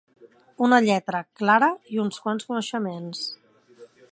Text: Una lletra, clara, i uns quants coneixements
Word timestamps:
Una 0.67 0.79
lletra, 0.85 1.19
clara, 1.41 1.69
i 1.97 2.01
uns 2.07 2.19
quants 2.25 2.49
coneixements 2.51 3.25